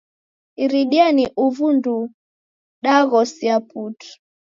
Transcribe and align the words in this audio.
Iridia 0.63 1.07
ni 1.17 1.25
uvu 1.45 1.65
nduu, 1.77 2.03
daghosia 2.83 3.55
putu. 3.69 4.09